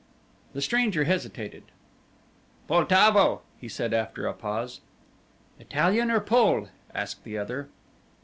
[0.53, 1.61] The stranger hesitated.
[2.67, 4.81] "Poltavo," he said after a pause.
[5.59, 7.69] "Italian or Pole?" asked the other.